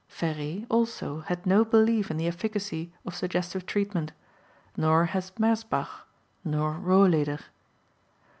Féré, 0.09 0.65
also, 0.67 1.19
had 1.27 1.45
no 1.45 1.63
belief 1.63 2.09
in 2.09 2.17
the 2.17 2.25
efficacy 2.25 2.91
of 3.05 3.13
suggestive 3.13 3.67
treatment, 3.67 4.13
nor 4.75 5.05
has 5.05 5.31
Merzbach, 5.37 6.07
nor 6.43 6.73
Rohleder. 6.79 7.41